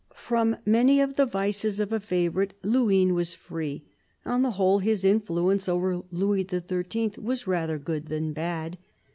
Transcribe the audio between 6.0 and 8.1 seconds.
Louis XIII. was rather good